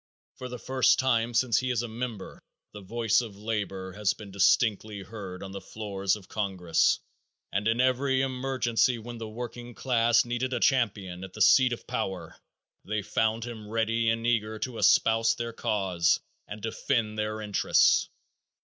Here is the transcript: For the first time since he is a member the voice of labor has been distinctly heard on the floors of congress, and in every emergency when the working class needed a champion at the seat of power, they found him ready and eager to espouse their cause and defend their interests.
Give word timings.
For 0.39 0.49
the 0.49 0.57
first 0.57 0.97
time 0.97 1.35
since 1.35 1.59
he 1.59 1.69
is 1.69 1.83
a 1.83 1.87
member 1.87 2.41
the 2.73 2.81
voice 2.81 3.21
of 3.21 3.37
labor 3.37 3.91
has 3.91 4.15
been 4.15 4.31
distinctly 4.31 5.03
heard 5.03 5.43
on 5.43 5.51
the 5.51 5.61
floors 5.61 6.15
of 6.15 6.27
congress, 6.27 6.99
and 7.53 7.67
in 7.67 7.79
every 7.79 8.23
emergency 8.23 8.97
when 8.97 9.19
the 9.19 9.29
working 9.29 9.75
class 9.75 10.25
needed 10.25 10.53
a 10.53 10.59
champion 10.59 11.23
at 11.23 11.33
the 11.33 11.41
seat 11.43 11.71
of 11.71 11.85
power, 11.85 12.35
they 12.83 13.03
found 13.03 13.43
him 13.45 13.69
ready 13.69 14.09
and 14.09 14.25
eager 14.25 14.57
to 14.57 14.79
espouse 14.79 15.35
their 15.35 15.53
cause 15.53 16.19
and 16.47 16.63
defend 16.63 17.19
their 17.19 17.39
interests. 17.39 18.09